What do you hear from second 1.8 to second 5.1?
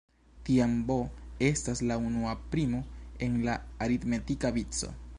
la unua primo en la aritmetika vico.